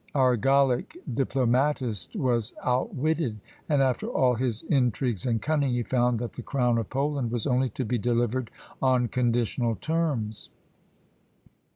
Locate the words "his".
4.33-4.63